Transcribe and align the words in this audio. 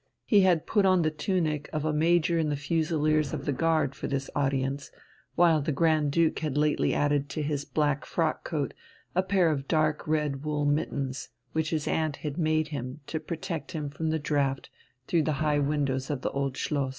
He 0.25 0.41
had 0.41 0.65
put 0.65 0.83
on 0.83 1.03
the 1.03 1.11
tunic 1.11 1.69
of 1.71 1.85
a 1.85 1.93
major 1.93 2.39
in 2.39 2.49
the 2.49 2.55
Fusiliers 2.55 3.33
of 3.35 3.45
the 3.45 3.51
Guard 3.51 3.93
for 3.93 4.07
this 4.07 4.31
audience, 4.35 4.89
while 5.35 5.61
the 5.61 5.71
Grand 5.71 6.11
Duke 6.11 6.39
had 6.39 6.57
lately 6.57 6.91
added 6.91 7.29
to 7.29 7.43
his 7.43 7.65
black 7.65 8.03
frock 8.03 8.43
coat 8.43 8.73
a 9.13 9.21
pair 9.21 9.51
of 9.51 9.67
dark 9.67 10.07
red 10.07 10.43
wool 10.43 10.65
mittens, 10.65 11.29
which 11.51 11.69
his 11.69 11.87
aunt 11.87 12.15
had 12.25 12.39
made 12.39 12.69
him 12.69 13.01
to 13.05 13.19
protect 13.19 13.73
him 13.73 13.91
from 13.91 14.09
the 14.09 14.17
draught 14.17 14.71
through 15.05 15.21
the 15.21 15.33
high 15.33 15.59
windows 15.59 16.09
of 16.09 16.21
the 16.21 16.31
Old 16.31 16.57
Schloss. 16.57 16.89